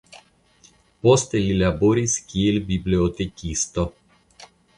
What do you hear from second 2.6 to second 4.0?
bibliotekisto.